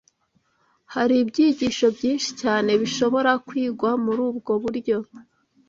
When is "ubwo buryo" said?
4.29-4.97